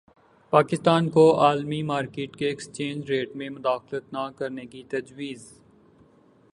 [0.53, 5.47] پاکستان کو عالمی مارکیٹ کے ایکسچینج ریٹ میں مداخلت نہ کرنے کی تجویز